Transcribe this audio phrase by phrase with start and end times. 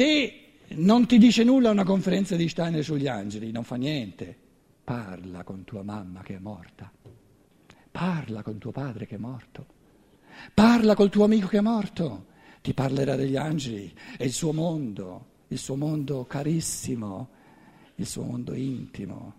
[0.00, 0.32] Se
[0.68, 4.34] non ti dice nulla una conferenza di Steiner sugli angeli, non fa niente.
[4.82, 6.90] Parla con tua mamma che è morta.
[7.90, 9.66] Parla con tuo padre che è morto.
[10.54, 12.28] Parla col tuo amico che è morto.
[12.62, 17.28] Ti parlerà degli angeli è il suo mondo, il suo mondo carissimo,
[17.96, 19.34] il suo mondo intimo.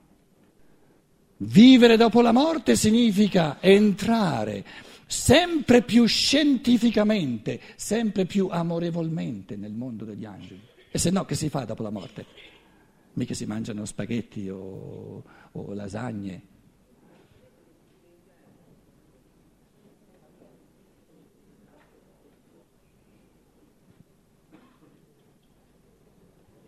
[1.37, 4.63] Vivere dopo la morte significa entrare
[5.11, 10.61] sempre più scientificamente, sempre più amorevolmente nel mondo degli angeli.
[10.89, 12.25] E se no, che si fa dopo la morte?
[13.13, 15.21] Mica si mangiano spaghetti o,
[15.51, 16.41] o lasagne.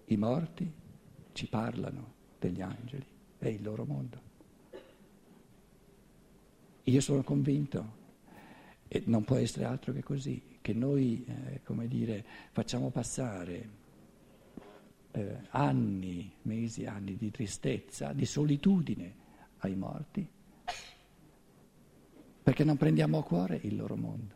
[0.07, 0.69] I morti
[1.31, 3.05] ci parlano degli angeli,
[3.37, 4.21] è il loro mondo.
[6.83, 8.01] Io sono convinto,
[8.93, 13.69] e non può essere altro che così, che noi, eh, come dire, facciamo passare
[15.09, 19.15] eh, anni, mesi, anni di tristezza, di solitudine
[19.57, 20.27] ai morti,
[22.43, 24.35] perché non prendiamo a cuore il loro mondo.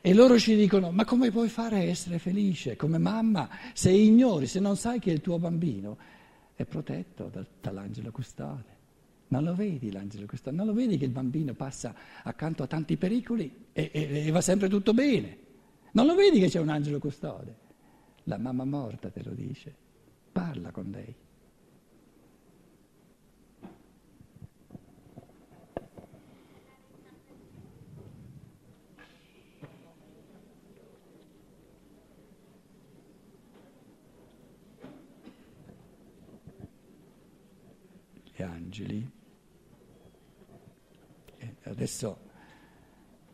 [0.00, 4.48] E loro ci dicono, ma come puoi fare a essere felice come mamma se ignori,
[4.48, 5.96] se non sai che il tuo bambino
[6.54, 8.80] è protetto dal, dall'angelo custode?
[9.32, 10.54] Non lo vedi l'angelo custode?
[10.54, 14.42] Non lo vedi che il bambino passa accanto a tanti pericoli e, e, e va
[14.42, 15.38] sempre tutto bene?
[15.92, 17.56] Non lo vedi che c'è un angelo custode?
[18.24, 19.74] La mamma morta te lo dice,
[20.30, 21.16] parla con lei.
[38.34, 39.20] Gli angeli
[41.72, 42.18] Adesso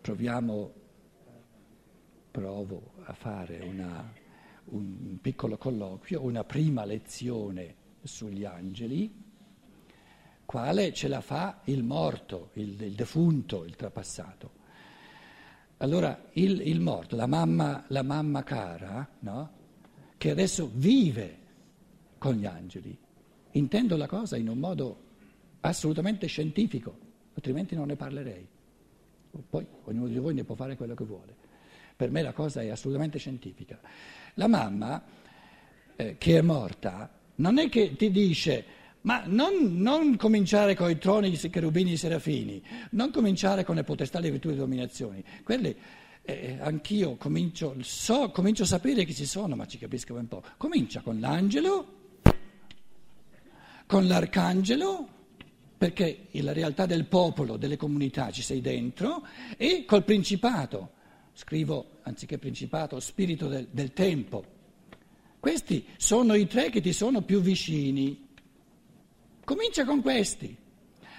[0.00, 0.72] proviamo,
[2.30, 4.12] provo a fare una,
[4.66, 9.12] un piccolo colloquio, una prima lezione sugli angeli,
[10.44, 14.52] quale ce la fa il morto, il, il defunto, il trapassato.
[15.78, 19.50] Allora il, il morto, la mamma, la mamma cara, no?
[20.16, 21.38] che adesso vive
[22.18, 22.96] con gli angeli,
[23.50, 25.06] intendo la cosa in un modo
[25.62, 27.06] assolutamente scientifico
[27.38, 28.46] altrimenti non ne parlerei.
[29.48, 31.34] Poi ognuno di voi ne può fare quello che vuole.
[31.96, 33.78] Per me la cosa è assolutamente scientifica.
[34.34, 35.02] La mamma,
[35.96, 38.64] eh, che è morta, non è che ti dice,
[39.02, 43.84] ma non, non cominciare con i troni, i cherubini, i serafini, non cominciare con le
[43.84, 45.24] potestà, le virtù e le dominazioni.
[45.42, 45.76] Quelle
[46.22, 50.42] eh, anch'io comincio, so, comincio a sapere che ci sono, ma ci capisco un po'.
[50.56, 51.96] Comincia con l'angelo,
[53.86, 55.16] con l'arcangelo
[55.78, 59.24] perché la realtà del popolo, delle comunità ci sei dentro,
[59.56, 60.90] e col principato,
[61.34, 64.44] scrivo anziché principato, spirito del, del tempo.
[65.38, 68.26] Questi sono i tre che ti sono più vicini.
[69.44, 70.56] Comincia con questi.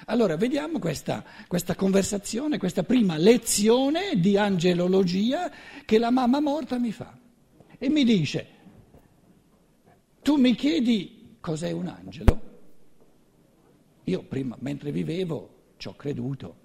[0.07, 5.49] Allora, vediamo questa, questa, conversazione, questa prima lezione di angelologia
[5.85, 7.17] che la mamma morta mi fa.
[7.77, 8.47] E mi dice,
[10.21, 12.48] tu mi chiedi cos'è un angelo?
[14.09, 16.55] Io prima, mentre vivevo, ci ho creduto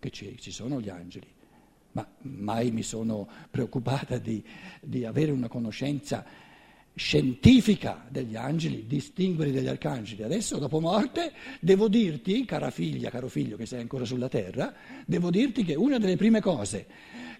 [0.00, 1.28] che ci, sono gli angeli,
[1.92, 4.42] ma mai mi sono preoccupata di,
[4.80, 6.26] di avere una conoscenza
[6.96, 10.24] scientifica degli angeli, distinguere dagli arcangeli.
[10.24, 14.74] Adesso, dopo morte, devo dirti, cara figlia, caro figlio che sei ancora sulla terra,
[15.06, 16.86] devo dirti che una delle prime cose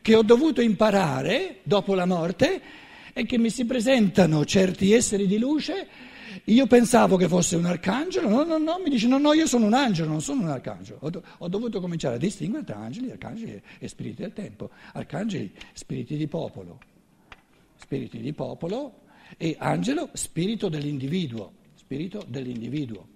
[0.01, 2.63] che ho dovuto imparare dopo la morte
[3.13, 5.89] è che mi si presentano certi esseri di luce
[6.49, 9.67] io pensavo che fosse un arcangelo, no, no, no, mi dice no, no, io sono
[9.67, 10.99] un angelo, non sono un arcangelo.
[11.03, 14.71] Ho, do, ho dovuto cominciare a distinguere tra angeli, arcangeli e spiriti del tempo.
[14.93, 16.79] Arcangeli, spiriti di popolo,
[17.77, 19.01] spiriti di popolo
[19.37, 23.07] e angelo, spirito dell'individuo, spirito dell'individuo.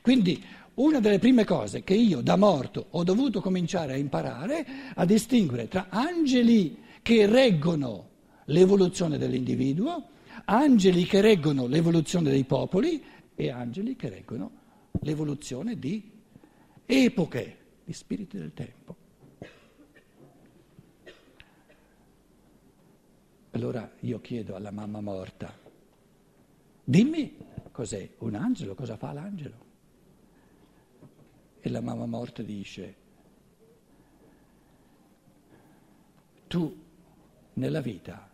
[0.00, 0.42] Quindi
[0.74, 4.64] una delle prime cose che io da morto ho dovuto cominciare a imparare
[4.94, 8.08] a distinguere tra angeli che reggono
[8.44, 10.09] l'evoluzione dell'individuo
[10.44, 13.02] angeli che reggono l'evoluzione dei popoli
[13.34, 14.50] e angeli che reggono
[15.00, 16.10] l'evoluzione di
[16.86, 18.96] epoche, di spiriti del tempo.
[23.52, 25.52] Allora io chiedo alla mamma morta,
[26.84, 27.36] dimmi
[27.72, 29.68] cos'è un angelo, cosa fa l'angelo?
[31.60, 32.94] E la mamma morta dice,
[36.46, 36.84] tu
[37.54, 38.29] nella vita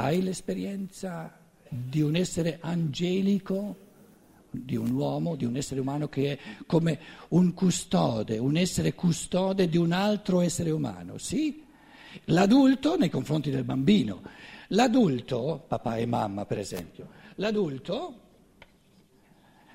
[0.00, 1.38] hai l'esperienza
[1.68, 3.76] di un essere angelico,
[4.50, 6.98] di un uomo, di un essere umano che è come
[7.28, 11.62] un custode, un essere custode di un altro essere umano, sì?
[12.24, 14.22] L'adulto nei confronti del bambino
[14.72, 18.28] L'adulto, papà e mamma per esempio, l'adulto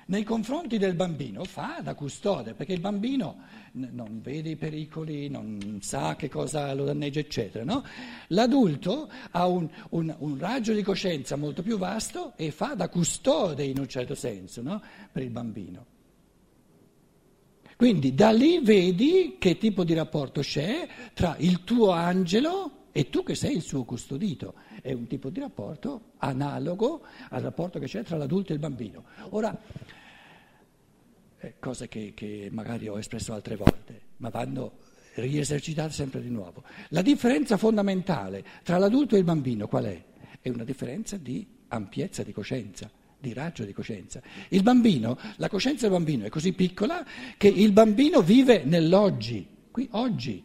[0.06, 3.38] nei confronti del bambino fa da custode, perché il bambino
[3.72, 7.64] non vede i pericoli, non sa che cosa lo danneggia, eccetera.
[7.64, 7.84] No?
[8.28, 13.64] L'adulto ha un, un, un, raggio di coscienza molto più vasto e fa da custode
[13.64, 14.80] in un certo senso no?
[15.10, 15.86] per il bambino.
[17.76, 23.22] Quindi da lì vedi che tipo di rapporto c'è tra il tuo angelo e tu
[23.22, 24.54] che sei il suo custodito.
[24.80, 29.04] È un tipo di rapporto analogo al rapporto che c'è tra l'adulto e il bambino.
[29.30, 29.54] Ora,
[31.36, 34.78] eh, cose che, che magari ho espresso altre volte, ma vanno
[35.16, 36.62] riesercitate sempre di nuovo.
[36.88, 40.02] La differenza fondamentale tra l'adulto e il bambino qual è?
[40.40, 44.22] È una differenza di ampiezza di coscienza, di raggio di coscienza.
[44.48, 47.04] Il bambino, la coscienza del bambino è così piccola
[47.36, 50.42] che il bambino vive nell'oggi, qui oggi.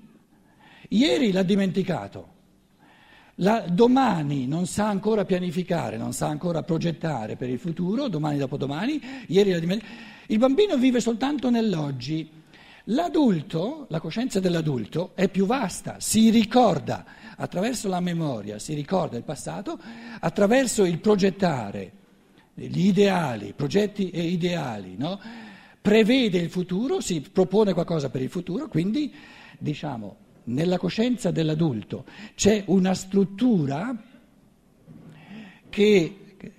[0.90, 2.31] Ieri l'ha dimenticato.
[3.36, 9.02] La, domani non sa ancora pianificare, non sa ancora progettare per il futuro, domani dopodomani,
[9.28, 9.94] ieri l'ha dimenticato.
[10.28, 12.30] Il bambino vive soltanto nell'oggi.
[12.86, 17.06] L'adulto, la coscienza dell'adulto è più vasta, si ricorda
[17.38, 19.80] attraverso la memoria, si ricorda il passato,
[20.20, 21.92] attraverso il progettare
[22.54, 25.20] gli ideali, progetti e ideali, no?
[25.82, 29.14] prevede il futuro, si propone qualcosa per il futuro, quindi
[29.58, 30.16] diciamo
[30.46, 32.06] nella coscienza dell'adulto
[32.36, 33.96] c'è una struttura
[35.70, 36.16] che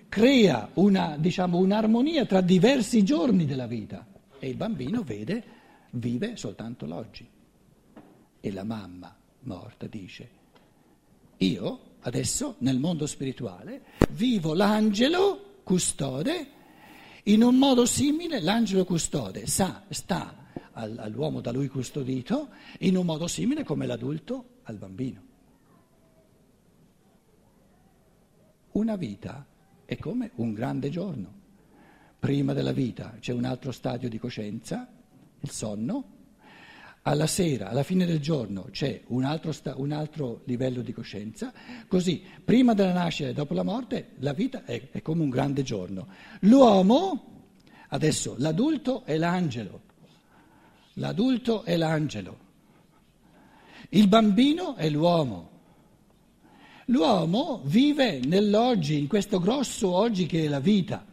[0.08, 4.06] crea una, diciamo, un'armonia tra diversi giorni della vita
[4.38, 5.44] e il bambino vede,
[5.90, 7.28] vive soltanto l'oggi.
[8.40, 10.28] E la mamma morta dice,
[11.38, 16.46] io adesso nel mondo spirituale vivo l'angelo custode
[17.24, 20.41] in un modo simile, l'angelo custode sa, sta
[20.72, 22.48] all'uomo da lui custodito
[22.80, 25.30] in un modo simile come l'adulto al bambino.
[28.72, 29.46] Una vita
[29.84, 31.40] è come un grande giorno.
[32.18, 34.88] Prima della vita c'è un altro stadio di coscienza,
[35.40, 36.20] il sonno,
[37.02, 41.52] alla sera, alla fine del giorno c'è un altro, sta- un altro, livello di coscienza,
[41.88, 45.62] così prima della nascita e dopo la morte la vita è, è come un grande
[45.62, 46.06] giorno.
[46.40, 47.50] L'uomo,
[47.88, 49.82] adesso l'adulto è l'angelo,
[50.94, 52.38] l'adulto è l'angelo,
[53.94, 55.50] il bambino è l'uomo.
[56.86, 61.04] L'uomo vive nell'oggi, in questo grosso oggi che è la vita.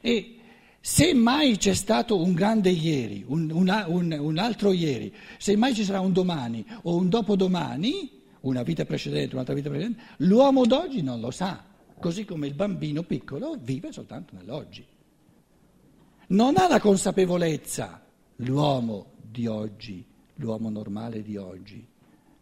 [0.00, 0.36] E
[0.80, 5.74] se mai c'è stato un grande ieri, un, un, un, un, altro ieri, se mai
[5.74, 8.10] ci sarà un domani o un dopodomani,
[8.40, 11.64] una vita precedente, un'altra vita precedente, l'uomo d'oggi non lo sa,
[11.98, 14.84] così come il bambino piccolo vive soltanto nell'oggi.
[16.28, 18.02] Non ha la consapevolezza
[18.36, 20.04] l'uomo di oggi,
[20.36, 21.86] l'uomo normale di oggi,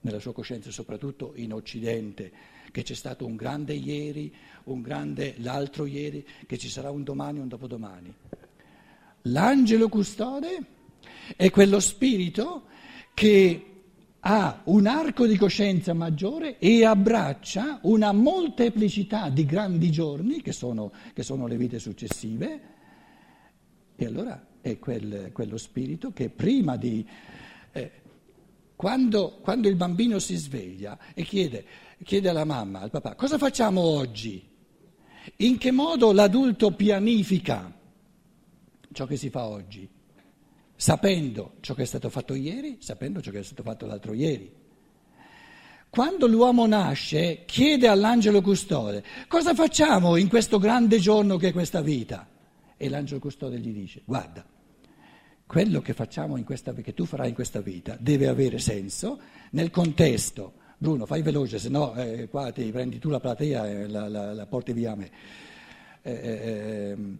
[0.03, 2.33] nella sua coscienza, soprattutto in Occidente,
[2.71, 4.33] che c'è stato un grande ieri,
[4.65, 8.15] un grande l'altro ieri, che ci sarà un domani un dopodomani.
[9.23, 10.65] L'angelo custode
[11.37, 12.65] è quello spirito
[13.13, 13.65] che
[14.21, 20.93] ha un arco di coscienza maggiore e abbraccia una molteplicità di grandi giorni, che sono,
[21.13, 22.61] che sono le vite successive,
[23.97, 27.07] e allora è quel, quello spirito che prima di...
[27.73, 27.91] Eh,
[28.77, 31.65] quando, quando, il bambino si sveglia e chiede,
[32.03, 34.43] chiede alla mamma, al papà, cosa facciamo oggi?
[35.37, 37.70] In che modo l'adulto pianifica
[38.93, 39.87] ciò che si fa oggi?
[40.75, 44.51] Sapendo ciò che è stato fatto ieri, sapendo ciò che è stato fatto l'altro ieri.
[45.91, 51.82] Quando l'uomo nasce, chiede all'angelo custode, cosa facciamo in questo grande giorno che è questa
[51.82, 52.29] vita?
[52.77, 54.43] E l'angelo custode gli dice, guarda,
[55.51, 59.19] quello che facciamo in questa, che tu farai in questa vita deve avere senso
[59.51, 60.53] nel contesto.
[60.79, 64.33] Bruno, fai veloce, se no eh, qua ti prendi tu la platea e la, la,
[64.33, 65.11] la porti via a me.
[66.03, 67.19] Eh, eh, ehm,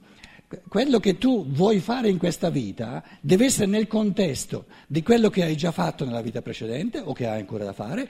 [0.69, 5.43] quello che tu vuoi fare in questa vita deve essere nel contesto di quello che
[5.43, 8.09] hai già fatto nella vita precedente o che hai ancora da fare.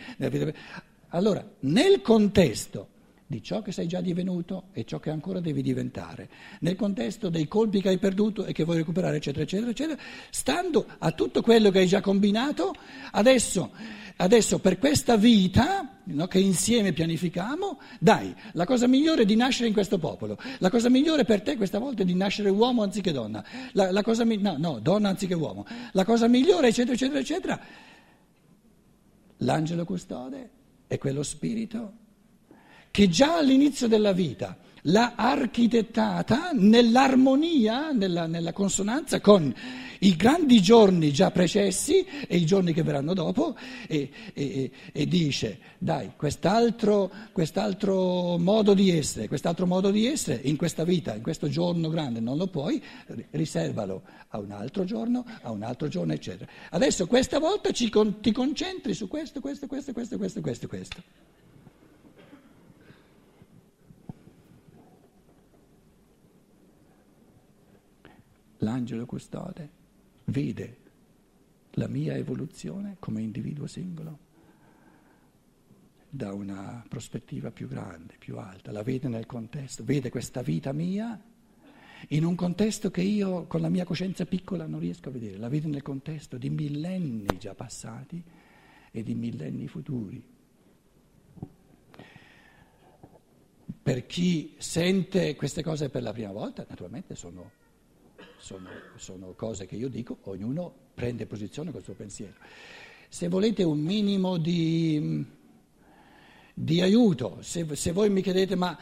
[1.08, 2.88] Allora, nel contesto
[3.30, 6.28] di ciò che sei già divenuto e ciò che ancora devi diventare,
[6.62, 10.84] nel contesto dei colpi che hai perduto e che vuoi recuperare, eccetera, eccetera, eccetera, stando
[10.98, 12.74] a tutto quello che hai già combinato,
[13.12, 13.70] adesso,
[14.16, 19.68] adesso per questa vita no, che insieme pianifichiamo, dai, la cosa migliore è di nascere
[19.68, 23.12] in questo popolo, la cosa migliore per te questa volta è di nascere uomo anziché
[23.12, 23.44] donna,
[23.74, 27.60] la, la cosa, no, no, donna anziché uomo, la cosa migliore, eccetera, eccetera, eccetera.
[29.36, 30.50] L'angelo custode
[30.88, 31.99] è quello spirito
[32.90, 39.54] che già all'inizio della vita l'ha architettata nell'armonia, nella, nella, consonanza con
[40.00, 43.54] i grandi giorni già precessi e i giorni che verranno dopo
[43.86, 50.56] e, e, e dice dai quest'altro, quest'altro, modo di essere, quest'altro modo di essere in
[50.56, 52.82] questa vita, in questo giorno grande non lo puoi,
[53.32, 56.50] riservalo a un altro giorno, a un altro giorno eccetera.
[56.70, 61.02] Adesso questa volta ci, ti concentri su questo, questo, questo, questo, questo, questo, questo.
[68.60, 69.70] L'angelo custode
[70.24, 70.78] vede
[71.72, 74.28] la mia evoluzione come individuo singolo
[76.08, 81.20] da una prospettiva più grande, più alta, la vede nel contesto, vede questa vita mia
[82.08, 85.48] in un contesto che io con la mia coscienza piccola non riesco a vedere, la
[85.48, 88.22] vede nel contesto di millenni già passati
[88.90, 90.22] e di millenni futuri.
[93.82, 97.52] Per chi sente queste cose per la prima volta, naturalmente sono
[98.40, 102.34] sono, sono cose che io dico, ognuno prende posizione col suo pensiero.
[103.08, 105.24] Se volete un minimo di,
[106.54, 108.76] di aiuto, se, se, voi mi chiedete ma,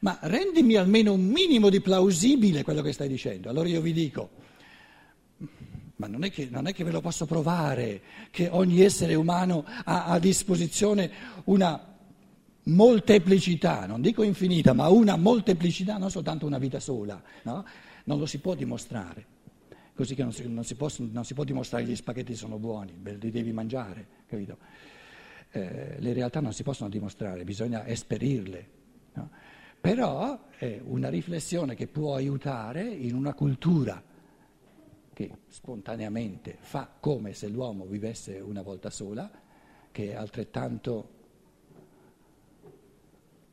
[0.00, 4.30] ma rendimi almeno un minimo di plausibile quello che stai dicendo, allora io vi dico,
[5.96, 9.64] ma non è, che, non è che, ve lo posso provare che ogni essere umano
[9.84, 11.10] ha a disposizione
[11.44, 11.88] una
[12.64, 17.20] molteplicità, non dico infinita, ma una molteplicità, non soltanto una vita sola.
[17.42, 17.64] No?
[18.04, 19.26] Non lo si può dimostrare,
[19.94, 22.58] così che non si, non si, può, non si può, dimostrare che gli spaghetti sono
[22.58, 24.58] buoni, li devi mangiare, capito?
[25.50, 28.68] Eh, le realtà non si possono dimostrare, bisogna esperirle.
[29.14, 29.30] No?
[29.80, 34.02] Però è una riflessione che può aiutare in una cultura
[35.12, 39.30] che spontaneamente fa come se l'uomo vivesse una volta sola,
[39.90, 41.08] che è altrettanto,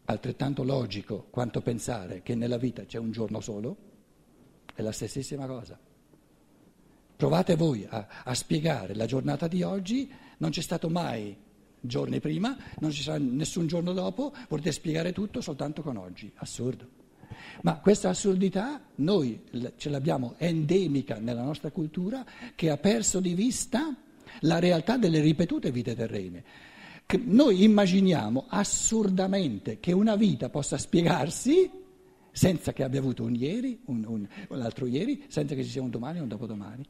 [0.05, 3.88] altrettanto logico quanto pensare che nella vita c'è un giorno solo
[4.79, 5.77] è la stessissima cosa.
[7.15, 11.35] Provate voi a, a spiegare la giornata di oggi, non c'è stato mai
[11.81, 16.31] giorni prima, non ci sarà nessun giorno dopo, volete spiegare tutto soltanto con oggi.
[16.35, 16.97] Assurdo.
[17.61, 19.41] Ma questa assurdità noi
[19.75, 23.93] ce l'abbiamo endemica nella nostra cultura che ha perso di vista
[24.41, 26.43] la realtà delle ripetute vite terrene.
[27.25, 31.78] Noi immaginiamo assurdamente che una vita possa spiegarsi
[32.39, 34.27] senza che abbia avuto un ieri, un, un,
[34.57, 36.85] l'altro ieri, senza che ci sia un domani o un dopodomani.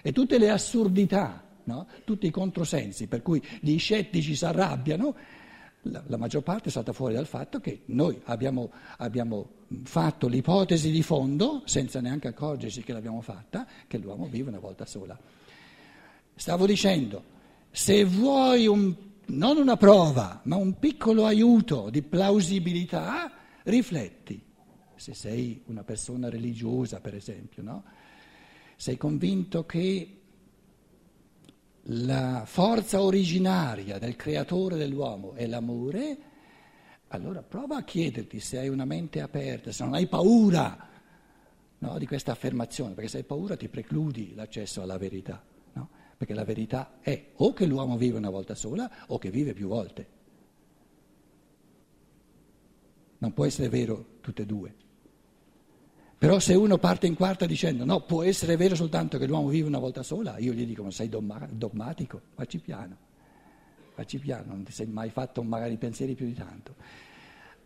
[0.00, 1.86] E tutte le assurdità, no?
[2.04, 5.14] tutti i controsensi per cui gli scettici si arrabbiano,
[5.82, 9.50] la, la, maggior parte è stata fuori dal fatto che noi abbiamo, abbiamo
[9.82, 14.86] fatto l'ipotesi di fondo, senza neanche accorgerci che l'abbiamo fatta, che l'uomo vive una volta
[14.86, 15.18] sola.
[16.34, 17.22] Stavo dicendo,
[17.70, 18.94] se vuoi un,
[19.26, 23.30] non una prova, ma un piccolo aiuto di plausibilità,
[23.64, 24.52] rifletti
[25.04, 27.84] se sei una persona religiosa per esempio, no?
[28.74, 30.20] sei convinto che
[31.88, 36.16] la forza originaria del creatore dell'uomo è l'amore,
[37.08, 40.88] allora prova a chiederti se hai una mente aperta, se non hai paura
[41.76, 45.44] no, di questa affermazione, perché se hai paura ti precludi l'accesso alla verità,
[45.74, 45.90] no?
[46.16, 49.68] perché la verità è o che l'uomo vive una volta sola o che vive più
[49.68, 50.08] volte.
[53.18, 54.74] Non può essere vero tutte e due.
[56.24, 59.66] Però se uno parte in quarta dicendo no, può essere vero soltanto che l'uomo vive
[59.66, 62.96] una volta sola, io gli dico ma sei dogmatico, facci piano,
[63.94, 66.76] facci piano, non ti sei mai fatto magari pensieri più di tanto.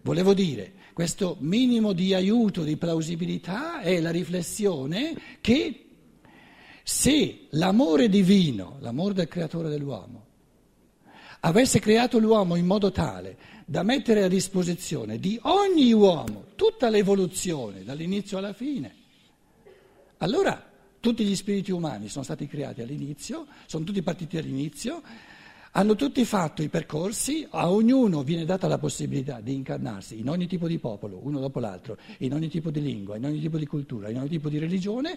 [0.02, 5.86] Volevo dire, questo minimo di aiuto, di plausibilità è la riflessione che
[6.82, 10.26] se l'amore divino, l'amore del creatore dell'uomo,
[11.40, 17.84] avesse creato l'uomo in modo tale da mettere a disposizione di ogni uomo tutta l'evoluzione
[17.84, 18.94] dall'inizio alla fine,
[20.18, 25.02] allora tutti gli spiriti umani sono stati creati all'inizio, sono tutti partiti all'inizio
[25.78, 30.48] hanno tutti fatto i percorsi, a ognuno viene data la possibilità di incarnarsi in ogni
[30.48, 33.66] tipo di popolo, uno dopo l'altro, in ogni tipo di lingua, in ogni tipo di
[33.66, 35.16] cultura, in ogni tipo di religione,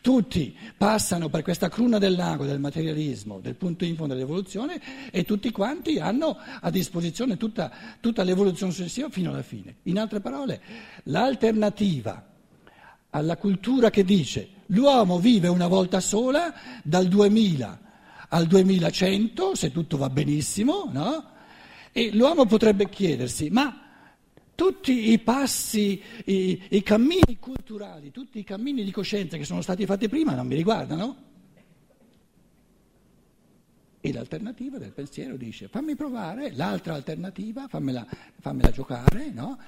[0.00, 4.80] tutti passano per questa cruna del lago del materialismo, del punto in fondo dell'evoluzione
[5.12, 9.76] e tutti quanti hanno a disposizione tutta, tutta l'evoluzione successiva fino alla fine.
[9.84, 10.60] In altre parole,
[11.04, 12.26] l'alternativa
[13.10, 17.82] alla cultura che dice l'uomo vive una volta sola dal 2000
[18.34, 21.30] al 2100, se tutto va benissimo, no?
[21.92, 23.78] E l'uomo potrebbe chiedersi, ma
[24.54, 29.84] tutti i passi, i, i, cammini culturali, tutti i cammini di coscienza che sono stati
[29.84, 31.30] fatti prima non mi riguardano?
[34.00, 38.06] E l'alternativa del pensiero dice fammi provare, l'altra alternativa fammela,
[38.40, 39.58] fammela giocare, no?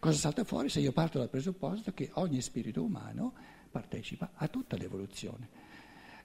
[0.00, 3.32] Cosa salta fuori se io parto dal presupposto che ogni spirito umano
[3.70, 5.67] partecipa a tutta l'evoluzione?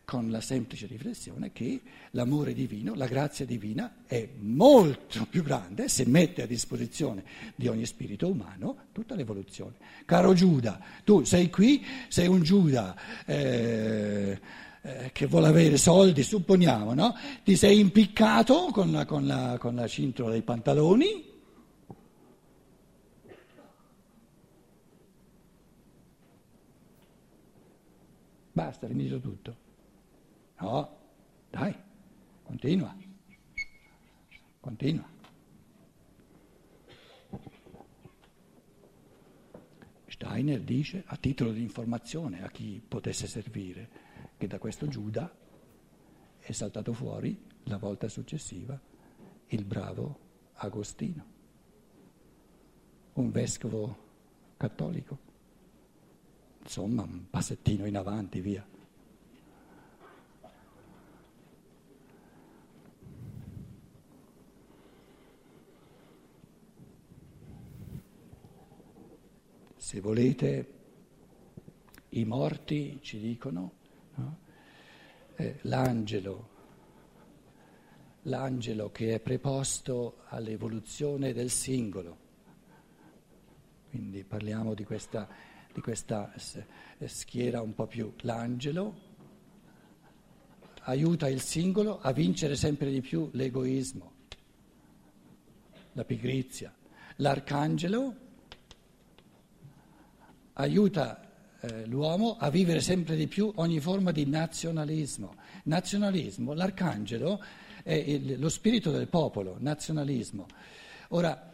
[0.06, 1.82] Con la semplice riflessione che
[2.12, 7.24] l'amore divino, la grazia divina è molto più grande se mette a disposizione
[7.56, 9.76] di ogni spirito umano tutta l'evoluzione.
[10.06, 12.96] Caro Giuda, tu sei qui, sei un Giuda
[13.26, 14.40] eh,
[14.82, 17.16] eh, che vuole avere soldi, supponiamo, no?
[17.44, 21.32] Ti sei impiccato con la, con la, con la cintola dei pantaloni.
[28.52, 29.64] Basta, finito tutto.
[30.64, 30.98] No,
[31.50, 31.76] dai,
[32.42, 32.96] continua,
[34.62, 35.06] continua.
[40.08, 43.90] Steiner dice, a titolo di informazione a chi potesse servire,
[44.38, 45.30] che da questo Giuda
[46.40, 48.80] è saltato fuori la volta successiva
[49.48, 50.20] il bravo
[50.54, 51.26] Agostino,
[53.16, 53.98] un vescovo
[54.56, 55.20] cattolico.
[56.62, 58.73] Insomma, un passettino in avanti, via.
[69.94, 70.68] Se volete,
[72.10, 73.74] i morti ci dicono,
[74.16, 74.38] no?
[75.36, 76.50] eh, l'angelo,
[78.24, 82.18] l'angelo che è preposto all'evoluzione del singolo.
[83.92, 85.30] Quindi parliamo di questa,
[85.72, 86.34] di questa
[87.06, 88.14] schiera un po' più.
[88.22, 88.96] L'angelo
[90.86, 94.12] aiuta il singolo a vincere sempre di più l'egoismo,
[95.92, 96.74] la pigrizia.
[97.18, 98.23] L'arcangelo
[100.54, 101.22] aiuta
[101.60, 105.36] eh, l'uomo a vivere sempre di più ogni forma di nazionalismo.
[105.64, 107.42] Nazionalismo, l'arcangelo
[107.84, 110.48] è lo spirito del popolo, nazionalismo.
[111.10, 111.54] Ora,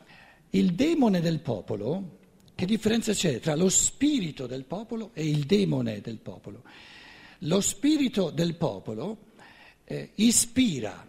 [0.51, 2.18] il demone del popolo,
[2.56, 6.63] che differenza c'è tra lo spirito del popolo e il demone del popolo?
[7.44, 9.27] Lo spirito del popolo
[9.86, 11.06] eh, ispira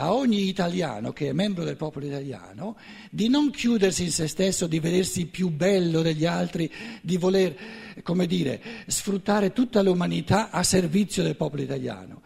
[0.00, 2.76] a ogni italiano che è membro del popolo italiano
[3.10, 6.70] di non chiudersi in se stesso, di vedersi più bello degli altri,
[7.02, 7.56] di voler,
[8.02, 12.22] come dire, sfruttare tutta l'umanità a servizio del popolo italiano.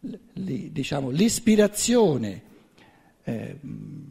[0.00, 0.18] L,
[0.70, 2.42] diciamo, l'ispirazione
[3.24, 3.56] eh,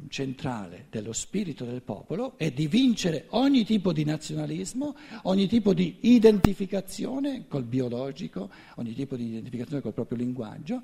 [0.09, 5.97] centrale dello spirito del popolo è di vincere ogni tipo di nazionalismo, ogni tipo di
[6.01, 10.81] identificazione col biologico, ogni tipo di identificazione col proprio linguaggio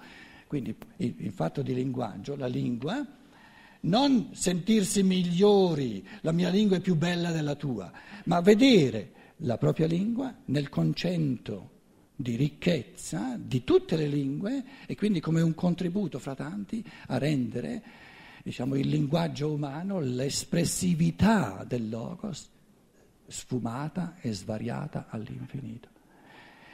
[0.51, 3.07] quindi il, il fatto di linguaggio, la lingua,
[3.83, 7.89] non sentirsi migliori, la mia lingua è più bella della tua,
[8.25, 11.69] ma vedere la propria lingua nel concento
[12.17, 17.81] di ricchezza di tutte le lingue e quindi come un contributo fra tanti a rendere
[18.43, 22.49] diciamo, il linguaggio umano, l'espressività del logos
[23.25, 25.87] sfumata e svariata all'infinito.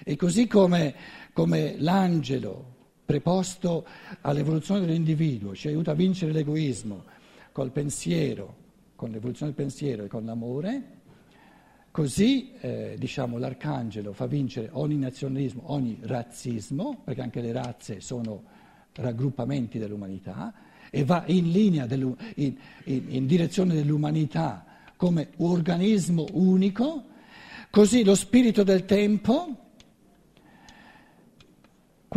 [0.03, 0.95] E così come,
[1.31, 2.76] come l'angelo
[3.07, 3.87] preposto
[4.19, 7.05] all'evoluzione dell'individuo, ci aiuta a vincere l'egoismo
[7.53, 8.65] col pensiero,
[8.95, 10.95] con l'evoluzione del pensiero e con l'amore,
[11.89, 18.43] così eh, diciamo, l'arcangelo fa vincere ogni nazionalismo, ogni razzismo, perché anche le razze sono
[18.95, 20.53] raggruppamenti dell'umanità,
[20.91, 24.65] e va in linea, in, in, in direzione dell'umanità
[24.97, 27.05] come organismo unico,
[27.69, 29.66] così lo spirito del tempo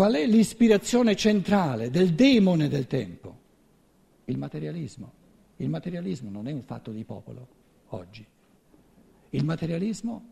[0.00, 3.36] Qual è l'ispirazione centrale del demone del tempo?
[4.24, 5.12] Il materialismo.
[5.56, 7.48] Il materialismo non è un fatto di popolo
[7.88, 8.26] oggi.
[9.28, 10.24] Il materialismo,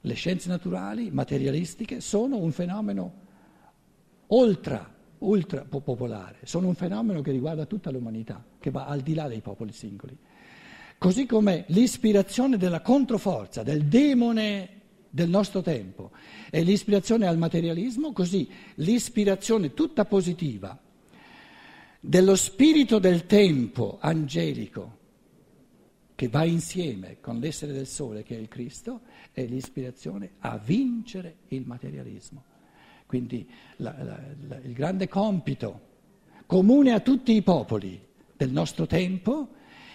[0.00, 3.14] le scienze naturali, materialistiche, sono un fenomeno
[4.28, 9.26] ultra, ultra popolare, sono un fenomeno che riguarda tutta l'umanità, che va al di là
[9.26, 10.16] dei popoli singoli.
[10.98, 14.73] Così come l'ispirazione della controforza, del demone
[15.14, 16.10] del nostro tempo
[16.50, 20.76] è l'ispirazione al materialismo, così l'ispirazione tutta positiva
[22.00, 24.98] dello spirito del tempo angelico
[26.16, 31.36] che va insieme con l'essere del sole che è il Cristo è l'ispirazione a vincere
[31.48, 32.42] il materialismo.
[33.06, 35.92] Quindi la, la, la, il grande compito
[36.46, 38.04] comune a tutti i popoli
[38.36, 39.50] del nostro tempo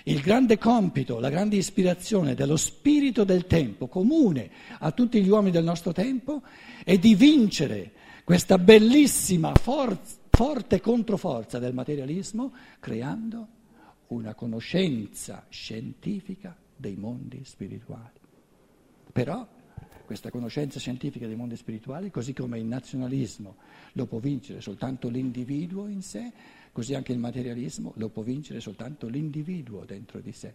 [0.09, 5.51] il grande compito, la grande ispirazione dello spirito del tempo, comune a tutti gli uomini
[5.51, 6.41] del nostro tempo,
[6.83, 7.91] è di vincere
[8.23, 13.47] questa bellissima forza, forte controforza del materialismo, creando
[14.07, 18.19] una conoscenza scientifica dei mondi spirituali.
[19.11, 19.47] Però
[20.09, 23.57] questa conoscenza scientifica dei mondi spirituali, così come il nazionalismo
[23.91, 26.31] lo può vincere soltanto l'individuo in sé,
[26.71, 30.51] così anche il materialismo lo può vincere soltanto l'individuo dentro di sé.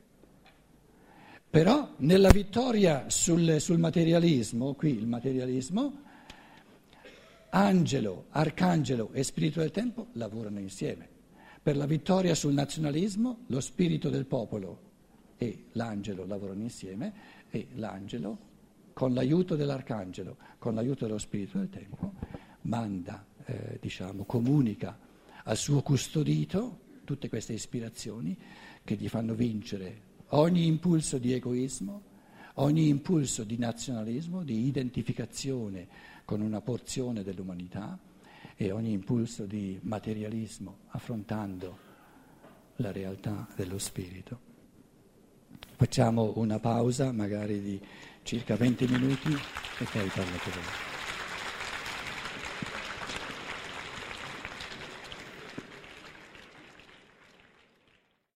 [1.48, 6.00] Però nella vittoria sul, sul materialismo, qui il materialismo,
[7.50, 11.08] angelo, arcangelo e spirito del tempo lavorano insieme.
[11.62, 14.80] Per la vittoria sul nazionalismo, lo spirito del popolo
[15.36, 17.12] e l'angelo lavorano insieme
[17.50, 18.50] e l'angelo
[18.94, 22.12] con l'aiuto dell'arcangelo, con l'aiuto dello Spirito del Tempo,
[22.62, 24.98] manda, eh, diciamo, comunica
[25.42, 28.34] al suo custodito tutte queste ispirazioni
[28.82, 32.02] che gli fanno vincere ogni impulso di egoismo,
[32.54, 35.86] ogni impulso di nazionalismo, di identificazione
[36.24, 37.98] con una porzione dell'umanità
[38.56, 41.78] e ogni impulso di materialismo, affrontando
[42.76, 44.52] la realtà dello spirito.
[45.76, 47.80] Facciamo una pausa, magari di
[48.24, 50.93] circa 20 minuti, e poi parlo con voi.